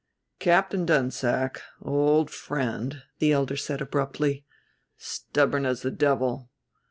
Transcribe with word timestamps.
"Captain 0.39 0.83
Dunsack... 0.83 1.61
old 1.79 2.31
friend," 2.31 3.03
the 3.19 3.31
elder 3.31 3.55
said 3.55 3.81
abruptly. 3.81 4.43
"Stubborn 4.97 5.63
as 5.63 5.83
the 5.83 5.91
devil. 5.91 6.49